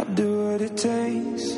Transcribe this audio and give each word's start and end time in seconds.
I'll 0.00 0.14
do 0.14 0.46
what 0.46 0.62
it 0.62 0.78
takes. 0.78 1.52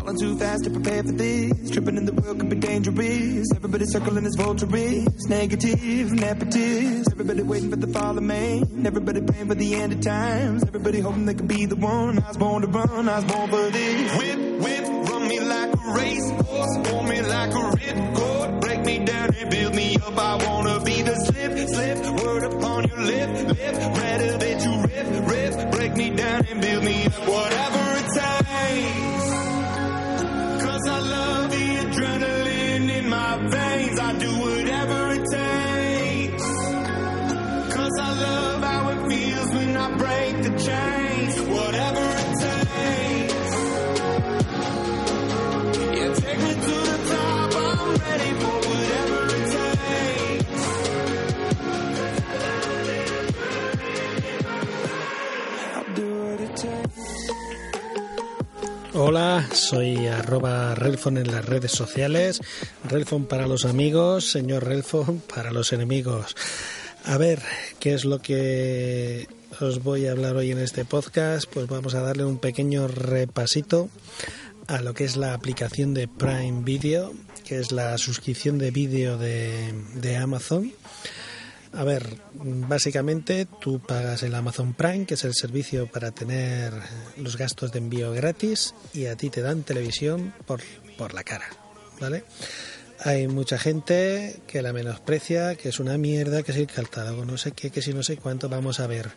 Falling 0.00 0.18
too 0.18 0.36
fast 0.36 0.64
to 0.64 0.70
prepare 0.70 1.02
for 1.02 1.12
this. 1.12 1.70
Tripping 1.70 1.96
in 1.96 2.04
the 2.04 2.12
world 2.12 2.38
could 2.38 2.50
be 2.50 2.56
dangerous. 2.56 3.46
Everybody 3.56 3.86
circling 3.86 4.26
as 4.26 4.34
vultures. 4.36 5.28
Negative, 5.28 6.08
nepotist. 6.10 7.10
Everybody 7.12 7.42
waiting 7.42 7.70
for 7.70 7.76
the 7.76 7.86
fall 7.86 8.18
of 8.18 8.22
man. 8.22 8.86
Everybody 8.86 9.22
praying 9.22 9.48
for 9.48 9.54
the 9.54 9.74
end 9.76 9.94
of 9.94 10.02
times. 10.02 10.62
Everybody 10.64 11.00
hoping 11.00 11.24
they 11.24 11.32
could 11.32 11.48
be 11.48 11.64
the 11.64 11.76
one. 11.76 12.18
I 12.22 12.28
was 12.28 12.36
born 12.36 12.60
to 12.62 12.68
run. 12.68 13.08
I 13.08 13.16
was 13.16 13.24
born 13.24 13.48
for 13.48 13.70
this. 13.70 14.18
Whip, 14.18 14.47
whip, 14.62 14.84
run 15.08 15.28
me 15.28 15.40
like 15.40 15.72
a 15.74 15.92
racehorse. 15.92 16.78
Pull 16.84 17.02
me 17.04 17.22
like 17.22 17.50
a 17.50 17.64
ripcord. 17.78 18.60
Break 18.60 18.84
me 18.84 18.98
down 19.04 19.34
and 19.34 19.50
build 19.50 19.74
me 19.74 19.96
up. 19.96 20.18
I 20.18 20.44
wanna 20.46 20.80
be 20.84 21.02
the 21.02 21.14
slip, 21.26 21.68
slip. 21.68 21.98
Word 22.24 22.44
upon 22.44 22.88
your 22.88 23.00
lip, 23.00 23.30
lip. 23.48 23.74
Rather 23.98 24.38
that 24.38 24.58
you 24.64 24.72
rip, 24.88 25.28
rip. 25.30 25.72
Break 25.72 25.96
me 25.96 26.10
down 26.10 26.46
and 26.50 26.60
build 26.60 26.84
me 26.84 27.06
up. 27.06 27.28
Whatever 27.28 27.77
Hola, 59.10 59.48
soy 59.54 60.06
arroba 60.06 60.74
Relfon 60.74 61.16
en 61.16 61.28
las 61.28 61.42
redes 61.42 61.72
sociales. 61.72 62.42
Relfon 62.84 63.24
para 63.24 63.46
los 63.46 63.64
amigos, 63.64 64.30
señor 64.30 64.66
Relfon 64.66 65.22
para 65.34 65.50
los 65.50 65.72
enemigos. 65.72 66.36
A 67.06 67.16
ver, 67.16 67.40
¿qué 67.80 67.94
es 67.94 68.04
lo 68.04 68.20
que 68.20 69.26
os 69.60 69.82
voy 69.82 70.06
a 70.06 70.10
hablar 70.10 70.36
hoy 70.36 70.50
en 70.50 70.58
este 70.58 70.84
podcast? 70.84 71.50
Pues 71.50 71.68
vamos 71.68 71.94
a 71.94 72.02
darle 72.02 72.26
un 72.26 72.36
pequeño 72.36 72.86
repasito 72.86 73.88
a 74.66 74.82
lo 74.82 74.92
que 74.92 75.04
es 75.04 75.16
la 75.16 75.32
aplicación 75.32 75.94
de 75.94 76.06
Prime 76.06 76.60
Video, 76.62 77.14
que 77.46 77.60
es 77.60 77.72
la 77.72 77.96
suscripción 77.96 78.58
de 78.58 78.72
vídeo 78.72 79.16
de, 79.16 79.72
de 79.94 80.16
Amazon. 80.18 80.70
A 81.72 81.84
ver, 81.84 82.16
básicamente 82.34 83.46
tú 83.60 83.80
pagas 83.80 84.22
el 84.22 84.34
Amazon 84.34 84.74
Prime, 84.74 85.06
que 85.06 85.14
es 85.14 85.24
el 85.24 85.34
servicio 85.34 85.86
para 85.86 86.10
tener 86.10 86.72
los 87.16 87.36
gastos 87.36 87.72
de 87.72 87.78
envío 87.78 88.12
gratis, 88.12 88.74
y 88.94 89.06
a 89.06 89.16
ti 89.16 89.30
te 89.30 89.42
dan 89.42 89.62
televisión 89.62 90.32
por, 90.46 90.60
por 90.96 91.14
la 91.14 91.24
cara, 91.24 91.48
¿vale? 92.00 92.24
Hay 93.00 93.28
mucha 93.28 93.58
gente 93.58 94.40
que 94.46 94.60
la 94.60 94.72
menosprecia, 94.72 95.54
que 95.54 95.68
es 95.68 95.78
una 95.78 95.98
mierda, 95.98 96.42
que 96.42 96.52
es 96.52 96.58
el 96.58 96.66
catálogo, 96.66 97.24
no 97.24 97.38
sé 97.38 97.52
qué, 97.52 97.70
que 97.70 97.82
si 97.82 97.92
no 97.92 98.02
sé 98.02 98.16
cuánto, 98.16 98.48
vamos 98.48 98.80
a 98.80 98.88
ver. 98.88 99.10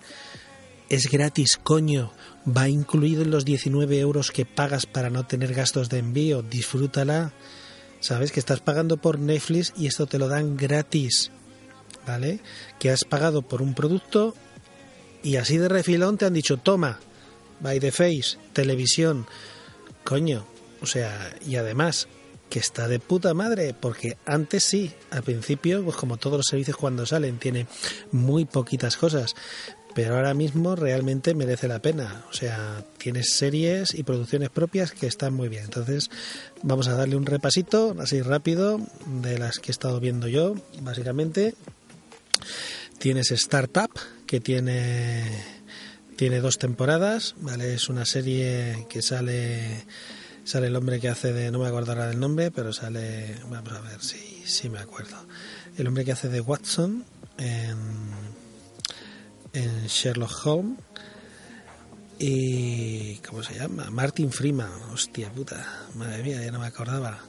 Es 0.88 1.10
gratis, 1.10 1.58
coño. 1.58 2.12
Va 2.46 2.68
incluido 2.68 3.24
en 3.24 3.32
los 3.32 3.46
19 3.46 3.98
euros 3.98 4.30
que 4.30 4.46
pagas 4.46 4.86
para 4.86 5.10
no 5.10 5.26
tener 5.26 5.54
gastos 5.54 5.90
de 5.90 6.00
envío. 6.00 6.42
Disfrútala. 6.42 7.34
Sabes 8.02 8.32
que 8.32 8.40
estás 8.40 8.60
pagando 8.60 8.98
por 8.98 9.18
Netflix 9.18 9.74
y 9.78 9.88
esto 9.88 10.06
te 10.06 10.20
lo 10.20 10.28
dan 10.28 10.58
gratis. 10.58 11.32
¿Vale? 12.06 12.40
Que 12.80 12.92
has 12.92 13.04
pagado 13.04 13.42
por 13.42 13.62
un 13.62 13.74
producto 13.74 14.36
y 15.24 15.36
así 15.36 15.58
de 15.58 15.70
refilón 15.70 16.18
te 16.18 16.26
han 16.26 16.34
dicho, 16.34 16.58
toma, 16.58 17.00
by 17.60 17.80
the 17.80 17.92
face, 17.92 18.38
televisión, 18.54 19.28
coño, 20.04 20.46
o 20.82 20.86
sea, 20.86 21.36
y 21.46 21.56
además 21.56 22.08
que 22.50 22.60
está 22.60 22.88
de 22.90 23.00
puta 23.00 23.34
madre, 23.34 23.74
porque 23.80 24.18
antes 24.26 24.66
sí, 24.66 24.92
al 25.10 25.24
principio, 25.24 25.84
pues 25.84 25.96
como 25.96 26.18
todos 26.18 26.38
los 26.38 26.48
servicios 26.48 26.76
cuando 26.76 27.06
salen, 27.06 27.38
tiene 27.38 27.66
muy 28.12 28.44
poquitas 28.44 28.98
cosas, 28.98 29.36
pero 29.94 30.16
ahora 30.16 30.34
mismo 30.34 30.76
realmente 30.76 31.34
merece 31.34 31.68
la 31.68 31.80
pena. 31.80 32.26
O 32.30 32.34
sea, 32.34 32.84
tienes 32.98 33.34
series 33.34 33.94
y 33.94 34.04
producciones 34.04 34.50
propias 34.50 34.92
que 34.92 35.08
están 35.08 35.34
muy 35.34 35.48
bien. 35.50 35.64
Entonces, 35.64 36.10
vamos 36.62 36.88
a 36.88 36.96
darle 36.96 37.16
un 37.16 37.26
repasito, 37.26 37.96
así 38.00 38.22
rápido, 38.22 38.80
de 39.22 39.38
las 39.38 39.60
que 39.60 39.70
he 39.70 39.72
estado 39.72 40.00
viendo 40.00 40.28
yo, 40.28 40.56
básicamente. 40.82 41.56
Tienes 42.98 43.32
Startup, 43.32 43.92
que 44.26 44.40
tiene, 44.40 45.44
tiene 46.16 46.40
dos 46.40 46.58
temporadas, 46.58 47.36
¿vale? 47.42 47.74
Es 47.74 47.90
una 47.90 48.06
serie 48.06 48.86
que 48.90 49.02
sale 49.02 49.86
sale 50.44 50.68
el 50.68 50.76
hombre 50.76 51.00
que 51.00 51.10
hace 51.10 51.34
de, 51.34 51.52
no 51.52 51.60
me 51.60 51.68
acuerdo 51.68 51.96
del 51.96 52.20
nombre, 52.20 52.52
pero 52.52 52.74
sale, 52.74 53.38
vamos 53.50 53.74
a 53.74 53.82
ver 53.82 54.02
si 54.02 54.44
sí, 54.46 54.70
me 54.70 54.80
acuerdo. 54.80 55.18
El 55.78 55.88
hombre 55.88 56.04
que 56.04 56.12
hace 56.12 56.30
de 56.30 56.42
Watson 56.42 57.06
en, 57.38 57.78
en 59.54 59.88
Sherlock 59.88 60.46
Holmes 60.46 60.80
y 62.20 63.16
¿cómo 63.28 63.42
se 63.42 63.56
llama? 63.56 63.90
Martin 63.90 64.32
Freeman, 64.32 64.72
hostia 64.94 65.32
puta, 65.32 65.88
madre 65.96 66.22
mía, 66.22 66.44
ya 66.44 66.52
no 66.52 66.60
me 66.60 66.68
acordaba. 66.68 67.20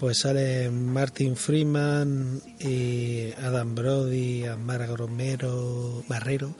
Pues 0.00 0.20
sale 0.20 0.70
Martin 0.70 1.36
Freeman 1.36 2.40
y 2.58 3.32
Adam 3.32 3.74
Brody, 3.74 4.46
Amara 4.46 4.86
Romero, 4.86 6.02
Barrero 6.08 6.56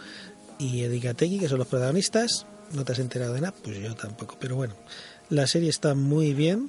y 0.58 0.82
Edigategui, 0.82 1.38
que 1.38 1.48
son 1.48 1.56
los 1.56 1.66
protagonistas. 1.66 2.44
¿No 2.72 2.84
te 2.84 2.92
has 2.92 2.98
enterado 2.98 3.32
de 3.32 3.40
nada? 3.40 3.54
Pues 3.64 3.80
yo 3.80 3.94
tampoco, 3.94 4.36
pero 4.38 4.56
bueno, 4.56 4.74
la 5.30 5.46
serie 5.46 5.70
está 5.70 5.94
muy 5.94 6.34
bien 6.34 6.68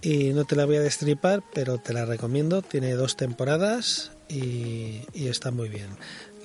y 0.00 0.32
no 0.32 0.46
te 0.46 0.56
la 0.56 0.64
voy 0.64 0.76
a 0.76 0.80
destripar, 0.80 1.44
pero 1.52 1.76
te 1.76 1.92
la 1.92 2.06
recomiendo. 2.06 2.62
Tiene 2.62 2.94
dos 2.94 3.16
temporadas 3.16 4.12
y, 4.30 5.02
y, 5.12 5.28
está 5.28 5.50
muy 5.50 5.68
bien. 5.68 5.88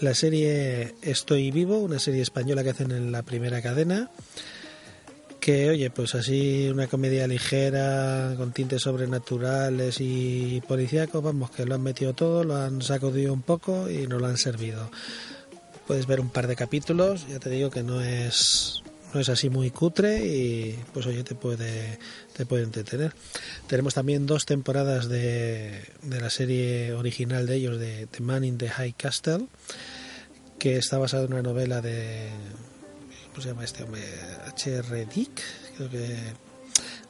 La 0.01 0.13
serie 0.13 0.93
Estoy 1.03 1.51
Vivo, 1.51 1.77
una 1.77 1.99
serie 1.99 2.21
española 2.21 2.65
que 2.65 2.71
hacen 2.71 2.91
en 2.91 3.13
la 3.13 3.23
primera 3.23 3.61
cadena. 3.61 4.11
Que, 5.41 5.71
oye, 5.71 5.89
pues 5.89 6.15
así 6.15 6.69
una 6.69 6.87
comedia 6.87 7.27
ligera, 7.27 8.35
con 8.37 8.53
tintes 8.53 8.83
sobrenaturales 8.83 9.97
y 9.99 10.61
policíacos, 10.67 11.21
vamos, 11.23 11.49
que 11.49 11.65
lo 11.65 11.75
han 11.75 11.81
metido 11.81 12.13
todo, 12.13 12.43
lo 12.43 12.55
han 12.55 12.81
sacudido 12.83 13.33
un 13.33 13.41
poco 13.41 13.89
y 13.89 14.05
nos 14.05 14.21
lo 14.21 14.27
han 14.27 14.37
servido. 14.37 14.89
Puedes 15.87 16.05
ver 16.05 16.21
un 16.21 16.29
par 16.29 16.45
de 16.45 16.55
capítulos, 16.55 17.27
ya 17.27 17.39
te 17.39 17.49
digo 17.49 17.71
que 17.71 17.81
no 17.81 18.01
es 18.01 18.83
no 19.13 19.19
es 19.19 19.29
así 19.29 19.49
muy 19.49 19.71
cutre 19.71 20.25
y 20.25 20.79
pues 20.93 21.05
oye 21.05 21.23
te 21.23 21.35
puede 21.35 21.99
te 22.33 22.45
puede 22.45 22.63
entretener 22.63 23.13
tenemos 23.67 23.93
también 23.93 24.25
dos 24.25 24.45
temporadas 24.45 25.09
de, 25.09 25.81
de 26.01 26.21
la 26.21 26.29
serie 26.29 26.93
original 26.93 27.45
de 27.45 27.55
ellos 27.55 27.77
de 27.77 28.07
The 28.07 28.21
Man 28.21 28.45
in 28.45 28.57
the 28.57 28.69
High 28.69 28.93
Castle 28.93 29.47
que 30.59 30.77
está 30.77 30.97
basada 30.97 31.25
en 31.25 31.33
una 31.33 31.41
novela 31.41 31.81
de 31.81 32.29
¿cómo 33.31 33.41
se 33.41 33.49
llama 33.49 33.63
este 33.63 33.83
hombre? 33.83 34.03
H.R. 34.47 35.05
Dick 35.05 35.41
creo 35.77 35.89
que 35.89 36.17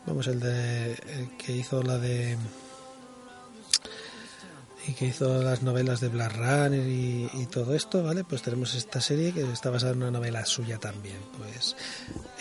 vamos 0.05 0.27
el 0.27 0.39
de 0.39 0.93
el 0.93 1.37
que 1.37 1.55
hizo 1.55 1.81
la 1.83 1.97
de 1.97 2.37
y 4.87 4.93
que 4.93 5.05
hizo 5.05 5.41
las 5.43 5.61
novelas 5.61 5.99
de 5.99 6.07
Black 6.07 6.35
Runner 6.35 6.87
y, 6.87 7.45
todo 7.51 7.75
esto, 7.75 8.01
¿vale? 8.01 8.23
Pues 8.23 8.41
tenemos 8.41 8.73
esta 8.73 9.01
serie 9.01 9.33
que 9.33 9.41
está 9.51 9.69
basada 9.69 9.91
en 9.91 9.99
una 9.99 10.11
novela 10.11 10.45
suya 10.45 10.79
también. 10.79 11.17
Pues 11.37 11.75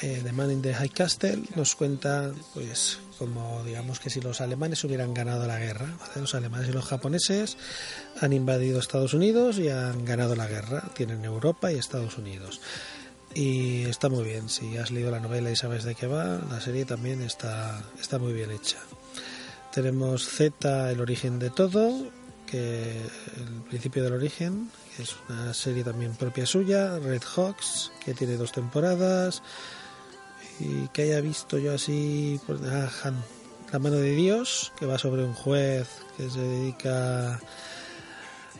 eh, 0.02 0.20
The 0.22 0.32
Man 0.32 0.50
in 0.50 0.62
the 0.62 0.72
High 0.72 0.90
Castle 0.90 1.42
nos 1.56 1.74
cuenta, 1.74 2.32
pues, 2.54 2.98
como 3.18 3.62
digamos 3.64 4.00
que 4.00 4.08
si 4.08 4.20
los 4.20 4.40
alemanes 4.40 4.82
hubieran 4.84 5.12
ganado 5.12 5.46
la 5.46 5.58
guerra, 5.58 5.94
¿vale? 5.98 6.20
Los 6.20 6.34
alemanes 6.34 6.68
y 6.68 6.72
los 6.72 6.84
japoneses 6.84 7.56
han 8.20 8.32
invadido 8.32 8.78
Estados 8.78 9.14
Unidos 9.14 9.58
y 9.58 9.68
han 9.68 10.04
ganado 10.04 10.34
la 10.34 10.46
guerra. 10.46 10.84
Tienen 10.94 11.24
Europa 11.24 11.72
y 11.72 11.78
Estados 11.78 12.16
Unidos. 12.16 12.60
Y 13.34 13.84
está 13.84 14.08
muy 14.08 14.24
bien. 14.24 14.48
Si 14.48 14.76
has 14.76 14.90
leído 14.90 15.10
la 15.10 15.20
novela 15.20 15.50
y 15.50 15.56
sabes 15.56 15.84
de 15.84 15.94
qué 15.94 16.06
va, 16.06 16.40
la 16.50 16.60
serie 16.60 16.84
también 16.84 17.22
está, 17.22 17.82
está 18.00 18.18
muy 18.18 18.32
bien 18.32 18.50
hecha. 18.50 18.78
Tenemos 19.72 20.28
Z, 20.28 20.90
el 20.90 21.00
origen 21.00 21.38
de 21.38 21.50
todo, 21.50 22.10
que 22.46 22.90
el 23.36 23.62
principio 23.68 24.02
del 24.02 24.14
origen, 24.14 24.68
que 24.96 25.04
es 25.04 25.14
una 25.28 25.54
serie 25.54 25.84
también 25.84 26.16
propia 26.16 26.44
suya, 26.44 26.98
Red 26.98 27.22
Hawks, 27.36 27.92
que 28.04 28.14
tiene 28.14 28.36
dos 28.36 28.50
temporadas, 28.50 29.42
y 30.58 30.88
que 30.88 31.02
haya 31.02 31.20
visto 31.20 31.58
yo 31.58 31.72
así, 31.72 32.40
pues, 32.46 32.60
Han, 33.04 33.22
La 33.72 33.78
mano 33.78 33.96
de 33.96 34.10
Dios, 34.10 34.72
que 34.76 34.86
va 34.86 34.98
sobre 34.98 35.22
un 35.22 35.34
juez 35.34 35.88
que 36.16 36.28
se 36.28 36.40
dedica, 36.40 37.40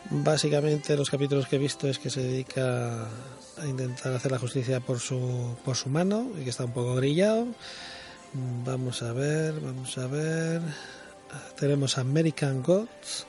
básicamente 0.09 0.95
los 0.95 1.09
capítulos 1.09 1.47
que 1.47 1.57
he 1.57 1.59
visto 1.59 1.89
es 1.89 1.99
que 1.99 2.09
se 2.09 2.21
dedica 2.21 3.09
a 3.57 3.67
intentar 3.67 4.13
hacer 4.13 4.31
la 4.31 4.39
justicia 4.39 4.79
por 4.79 4.99
su, 4.99 5.55
por 5.63 5.75
su 5.75 5.89
mano, 5.89 6.31
y 6.39 6.43
que 6.43 6.49
está 6.49 6.65
un 6.65 6.73
poco 6.73 6.95
grillado. 6.95 7.47
Vamos 8.65 9.01
a 9.03 9.11
ver, 9.13 9.59
vamos 9.59 9.97
a 9.97 10.07
ver. 10.07 10.61
Tenemos 11.59 11.97
American 11.97 12.63
Gods. 12.63 13.25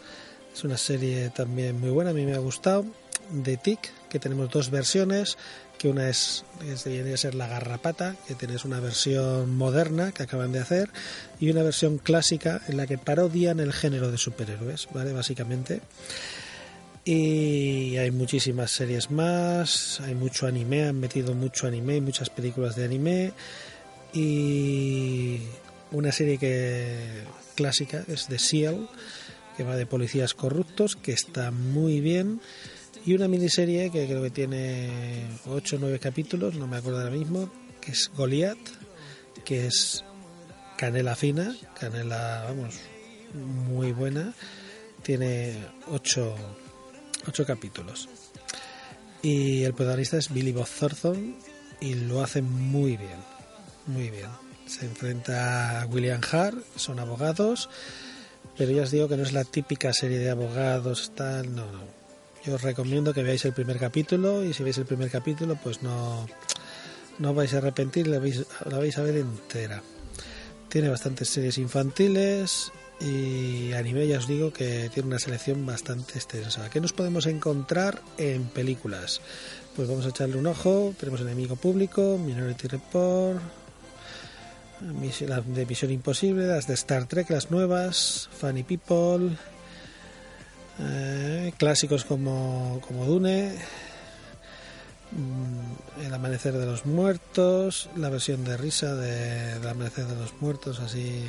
Es 0.54 0.64
una 0.64 0.76
serie 0.76 1.30
también 1.30 1.80
muy 1.80 1.90
buena, 1.90 2.10
a 2.10 2.14
mí 2.14 2.24
me 2.24 2.34
ha 2.34 2.38
gustado. 2.38 2.84
De 3.30 3.56
TIC, 3.56 3.78
que 4.10 4.19
tenemos 4.19 4.50
dos 4.50 4.70
versiones, 4.70 5.38
que 5.78 5.88
una 5.88 6.08
es, 6.10 6.44
es 6.66 6.84
debería 6.84 7.16
ser 7.16 7.34
La 7.34 7.46
Garrapata, 7.46 8.14
que 8.28 8.34
tienes 8.34 8.64
una 8.64 8.78
versión 8.78 9.56
moderna 9.56 10.12
que 10.12 10.24
acaban 10.24 10.52
de 10.52 10.58
hacer, 10.58 10.90
y 11.40 11.50
una 11.50 11.62
versión 11.62 11.98
clásica 11.98 12.60
en 12.69 12.76
la 12.76 12.86
que 12.86 12.98
parodian 12.98 13.58
el 13.60 13.72
género 13.72 14.10
de 14.10 14.19
superhéroes, 14.19 14.88
¿vale? 14.92 15.12
Básicamente. 15.12 15.80
Y 17.04 17.96
hay 17.96 18.12
muchísimas 18.12 18.70
series 18.70 19.10
más, 19.10 20.00
hay 20.00 20.14
mucho 20.14 20.46
anime, 20.46 20.84
han 20.84 21.00
metido 21.00 21.34
mucho 21.34 21.66
anime, 21.66 22.00
muchas 22.00 22.31
películas 22.31 22.76
de 22.76 22.84
anime. 22.84 23.32
Y 24.12 25.40
una 25.90 26.12
serie 26.12 26.38
que 26.38 27.25
clásica 27.56 28.04
es 28.06 28.26
The 28.28 28.38
Seal, 28.38 28.88
que 29.56 29.64
va 29.64 29.75
de 29.75 29.87
policías 29.87 30.34
corruptos, 30.34 30.94
que 30.94 31.12
está 31.12 31.50
muy 31.50 32.00
bien. 32.00 32.40
Y 33.05 33.14
una 33.14 33.26
miniserie 33.26 33.90
que 33.90 34.06
creo 34.06 34.22
que 34.22 34.31
tiene 34.31 35.26
8 35.46 35.76
o 35.76 35.78
9 35.81 35.98
capítulos, 35.98 36.55
no 36.55 36.69
me 36.69 36.76
acuerdo 36.76 37.00
ahora 37.00 37.10
mismo, 37.10 37.50
que 37.81 37.90
es 37.90 38.12
Goliath, 38.16 38.58
que 39.44 39.66
es 39.66 40.05
canela 40.78 41.16
fina, 41.16 41.56
canela, 41.81 42.44
vamos, 42.46 42.76
muy 43.34 43.90
buena, 43.90 44.34
tiene 45.02 45.56
8 45.90 46.37
ocho 47.26 47.44
capítulos. 47.44 48.08
Y 49.22 49.62
el 49.62 49.74
protagonista 49.74 50.16
es 50.16 50.32
Billy 50.32 50.52
Bob 50.52 50.69
Thornton 50.69 51.36
y 51.80 51.94
lo 51.94 52.22
hace 52.22 52.42
muy 52.42 52.96
bien, 52.96 53.19
muy 53.86 54.10
bien. 54.10 54.28
Se 54.66 54.84
enfrenta 54.84 55.82
a 55.82 55.86
William 55.86 56.20
Hart, 56.30 56.58
son 56.76 56.98
abogados, 56.98 57.69
pero 58.56 58.72
ya 58.72 58.82
os 58.82 58.90
digo 58.90 59.08
que 59.08 59.16
no 59.16 59.22
es 59.22 59.32
la 59.32 59.44
típica 59.44 59.92
serie 59.92 60.19
de 60.19 60.30
abogados, 60.30 61.12
tal, 61.14 61.54
no, 61.54 61.70
no. 61.70 62.02
Yo 62.44 62.54
os 62.54 62.62
recomiendo 62.62 63.14
que 63.14 63.22
veáis 63.22 63.44
el 63.44 63.52
primer 63.52 63.78
capítulo 63.78 64.44
y 64.44 64.52
si 64.52 64.64
veis 64.64 64.78
el 64.78 64.86
primer 64.86 65.10
capítulo, 65.10 65.56
pues 65.62 65.82
no, 65.82 66.26
no 67.19 67.34
vais 67.34 67.54
a 67.54 67.58
arrepentir, 67.58 68.08
la 68.08 68.19
vais, 68.19 68.44
la 68.66 68.78
vais 68.78 68.98
a 68.98 69.02
ver 69.02 69.19
entera. 69.19 69.82
Tiene 70.69 70.88
bastantes 70.88 71.28
series 71.28 71.58
infantiles, 71.58 72.72
y 73.02 73.72
anime 73.72 74.06
ya 74.06 74.19
os 74.19 74.28
digo 74.28 74.52
que 74.52 74.88
tiene 74.93 75.08
una 75.08 75.19
selección 75.19 75.66
bastante 75.66 76.14
extensa. 76.14 76.70
¿Qué 76.70 76.81
nos 76.81 76.93
podemos 76.93 77.26
encontrar 77.26 78.00
en 78.16 78.44
películas? 78.44 79.20
Pues 79.75 79.88
vamos 79.88 80.06
a 80.06 80.10
echarle 80.10 80.37
un 80.37 80.46
ojo. 80.46 80.94
Tenemos 80.99 81.20
Enemigo 81.20 81.56
Público, 81.56 82.19
Minority 82.19 82.69
Report, 82.69 83.40
las 85.26 85.54
de 85.54 85.66
Misión 85.66 85.90
Imposible, 85.90 86.46
las 86.46 86.69
de 86.69 86.75
Star 86.75 87.06
Trek, 87.06 87.31
las 87.31 87.50
nuevas, 87.50 88.28
Funny 88.38 88.62
People, 88.62 89.37
eh, 90.78 91.52
clásicos 91.58 92.05
como, 92.05 92.81
como 92.87 93.05
Dune, 93.05 93.56
mm, 95.10 96.05
El 96.05 96.14
Amanecer 96.14 96.52
de 96.55 96.66
los 96.66 96.87
Muertos, 96.87 97.90
la 97.96 98.10
versión 98.10 98.44
de 98.44 98.56
risa 98.56 98.94
de, 98.94 99.55
El 99.55 99.66
Amanecer 99.66 100.06
de 100.06 100.16
los 100.16 100.40
Muertos, 100.40 100.78
así 100.78 101.25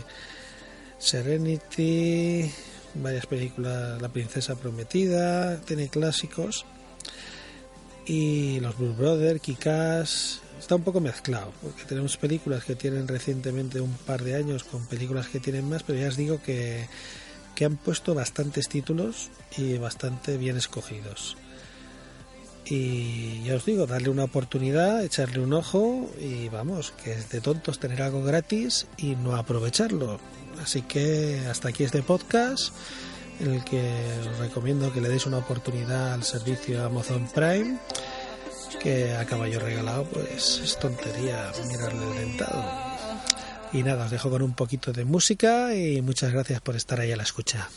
Serenity, 1.03 2.49
varias 2.95 3.25
películas, 3.25 4.01
La 4.01 4.07
Princesa 4.07 4.55
Prometida, 4.55 5.59
tiene 5.61 5.89
clásicos. 5.89 6.65
Y 8.05 8.59
los 8.61 8.77
Blue 8.77 8.93
Brothers, 8.93 9.41
Kikas, 9.41 10.41
está 10.59 10.75
un 10.75 10.83
poco 10.83 11.01
mezclado, 11.01 11.51
porque 11.61 11.83
tenemos 11.83 12.15
películas 12.15 12.63
que 12.63 12.75
tienen 12.75 13.07
recientemente 13.07 13.81
un 13.81 13.91
par 13.91 14.23
de 14.23 14.35
años 14.35 14.63
con 14.63 14.85
películas 14.87 15.27
que 15.27 15.39
tienen 15.41 15.67
más, 15.67 15.83
pero 15.83 15.99
ya 15.99 16.07
os 16.07 16.17
digo 16.17 16.41
que, 16.41 16.87
que 17.53 17.65
han 17.65 17.75
puesto 17.75 18.15
bastantes 18.15 18.69
títulos 18.69 19.29
y 19.57 19.77
bastante 19.77 20.37
bien 20.37 20.57
escogidos. 20.57 21.35
Y 22.65 23.43
ya 23.43 23.55
os 23.55 23.65
digo, 23.65 23.85
darle 23.85 24.09
una 24.09 24.23
oportunidad, 24.23 25.03
echarle 25.03 25.39
un 25.39 25.53
ojo 25.53 26.09
y 26.19 26.47
vamos, 26.49 26.93
que 27.03 27.11
es 27.11 27.29
de 27.29 27.41
tontos 27.41 27.79
tener 27.79 28.01
algo 28.01 28.23
gratis 28.23 28.87
y 28.97 29.15
no 29.15 29.35
aprovecharlo. 29.35 30.19
Así 30.61 30.81
que 30.81 31.41
hasta 31.49 31.69
aquí 31.69 31.83
este 31.83 32.03
podcast 32.03 32.73
en 33.39 33.53
el 33.53 33.63
que 33.63 33.81
os 34.31 34.37
recomiendo 34.37 34.93
que 34.93 35.01
le 35.01 35.09
deis 35.09 35.25
una 35.25 35.37
oportunidad 35.37 36.13
al 36.13 36.23
servicio 36.23 36.85
Amazon 36.85 37.27
Prime 37.33 37.79
que 38.81 39.15
a 39.15 39.25
caballo 39.25 39.59
regalado 39.59 40.03
pues 40.05 40.59
es 40.63 40.77
tontería 40.77 41.51
mirarle 41.67 42.05
el 42.05 42.29
dentado. 42.29 42.63
Y 43.71 43.81
nada, 43.81 44.05
os 44.05 44.11
dejo 44.11 44.29
con 44.29 44.41
un 44.41 44.53
poquito 44.53 44.93
de 44.93 45.05
música 45.05 45.73
y 45.73 46.01
muchas 46.01 46.31
gracias 46.31 46.61
por 46.61 46.75
estar 46.75 46.99
ahí 46.99 47.11
a 47.11 47.17
la 47.17 47.23
escucha. 47.23 47.69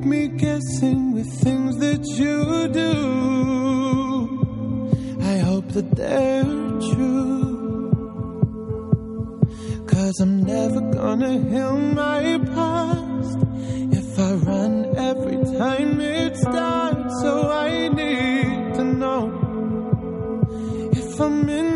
keep 0.00 0.08
me 0.08 0.28
guessing 0.28 1.12
with 1.12 1.30
things 1.42 1.76
that 1.78 2.04
you 2.18 2.68
do. 2.68 2.92
I 5.20 5.38
hope 5.38 5.68
that 5.72 5.94
they're 5.94 6.44
true. 6.94 7.90
Cause 9.86 10.20
I'm 10.20 10.42
never 10.44 10.80
gonna 10.80 11.38
heal 11.50 11.76
my 11.76 12.38
past 12.54 13.38
if 13.98 14.18
I 14.18 14.32
run 14.50 14.96
every 14.96 15.38
time 15.58 16.00
it's 16.00 16.44
done. 16.44 17.10
So 17.20 17.50
I 17.50 17.88
need 17.88 18.74
to 18.76 18.84
know 18.84 19.22
if 20.92 21.20
I'm 21.20 21.48
in 21.48 21.69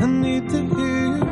I 0.00 0.06
need 0.06 0.48
to 0.48 0.62
hear 0.74 1.29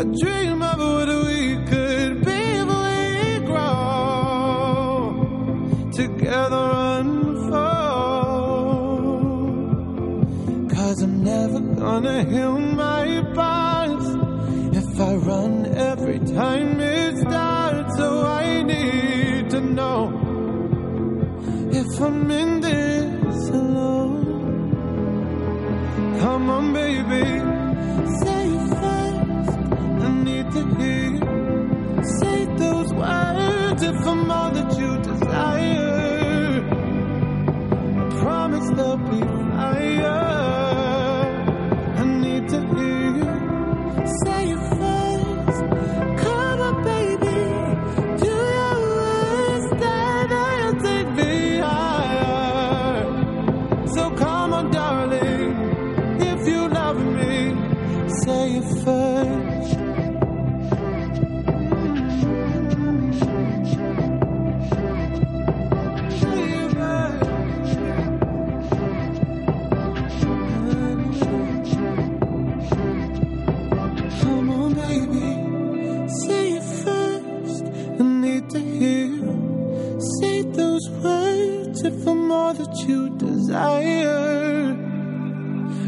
I 0.00 0.02
dream 0.02 0.62
of 0.62 0.78
what 0.78 1.08
we 1.26 1.56
could 1.68 2.24
be 2.24 2.62
we 2.72 3.40
grow 3.44 5.12
together 5.92 6.70
unfold. 7.00 7.50
Cause 10.70 11.02
I'm 11.02 11.22
never 11.22 11.60
gonna 11.60 12.24
heal 12.24 12.58
my 12.58 13.22
past 13.34 14.16
if 14.72 14.98
I 14.98 15.16
run 15.16 15.66
every 15.66 16.18
time 16.20 16.80
it 16.80 17.18
starts. 17.18 17.96
So 17.98 18.22
I 18.22 18.62
need 18.62 19.50
to 19.50 19.60
know 19.60 20.08
if 21.70 22.00
I'm 22.00 22.30
in 22.30 22.60
this. 22.62 23.19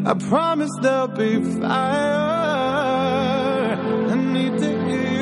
I 0.04 0.14
promise 0.14 0.70
there'll 0.80 1.06
be 1.06 1.40
fire. 1.60 1.68
I 4.10 4.14
need 4.16 4.58
to 4.58 4.84
hear 4.86 5.21